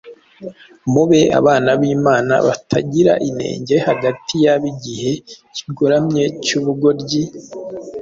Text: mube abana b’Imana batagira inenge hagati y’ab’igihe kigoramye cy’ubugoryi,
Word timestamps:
mube 0.93 1.21
abana 1.39 1.69
b’Imana 1.79 2.33
batagira 2.47 3.13
inenge 3.29 3.75
hagati 3.87 4.33
y’ab’igihe 4.45 5.11
kigoramye 5.55 6.23
cy’ubugoryi, 6.45 7.23